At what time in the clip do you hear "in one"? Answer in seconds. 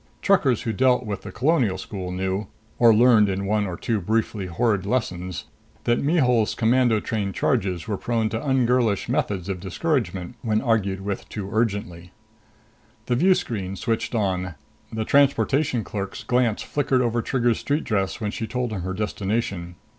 3.29-3.67